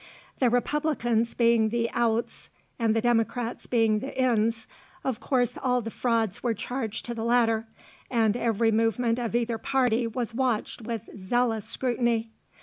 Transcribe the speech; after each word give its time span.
The 0.39 0.49
Republicans 0.49 1.35
being 1.35 1.69
the 1.69 1.87
"outs" 1.91 2.49
and 2.79 2.95
the 2.95 3.01
Democrats 3.01 3.67
being 3.67 3.99
the 3.99 4.19
"ins," 4.19 4.65
of 5.03 5.19
course 5.19 5.59
all 5.61 5.79
the 5.79 5.91
frauds 5.91 6.41
were 6.41 6.55
charged 6.55 7.05
to 7.05 7.13
the 7.13 7.23
latter, 7.23 7.67
and 8.09 8.35
every 8.35 8.71
movement 8.71 9.19
of 9.19 9.35
either 9.35 9.59
party 9.59 10.07
was 10.07 10.33
watched 10.33 10.81
with 10.81 11.07
zealous 11.15 11.65
scrutiny. 11.65 12.31